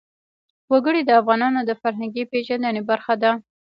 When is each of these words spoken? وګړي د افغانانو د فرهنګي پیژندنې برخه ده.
وګړي 0.71 1.01
د 1.05 1.11
افغانانو 1.21 1.59
د 1.65 1.71
فرهنګي 1.81 2.23
پیژندنې 2.31 2.81
برخه 2.89 3.13
ده. 3.21 3.31